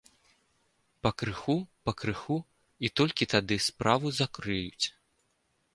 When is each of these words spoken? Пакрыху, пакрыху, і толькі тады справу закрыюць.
Пакрыху, 1.07 1.55
пакрыху, 1.89 2.39
і 2.89 2.93
толькі 3.01 3.31
тады 3.35 3.55
справу 3.71 4.07
закрыюць. 4.23 4.85